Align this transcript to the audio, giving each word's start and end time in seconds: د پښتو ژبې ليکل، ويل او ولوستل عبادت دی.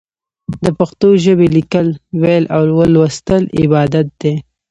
د 0.63 0.65
پښتو 0.79 1.07
ژبې 1.23 1.47
ليکل، 1.55 1.87
ويل 2.21 2.45
او 2.55 2.63
ولوستل 2.79 3.43
عبادت 3.61 4.07
دی. 4.21 4.33